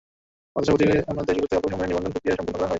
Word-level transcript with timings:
অথচ 0.57 0.67
প্রতিযোগী 0.71 0.97
অন্য 1.09 1.19
দেশগুলোতে 1.27 1.57
অল্প 1.57 1.67
সময়ে 1.73 1.89
নিবন্ধন 1.89 2.11
প্রক্রিয়া 2.13 2.37
সম্পন্ন 2.37 2.55
করা 2.55 2.63
হয়। 2.63 2.69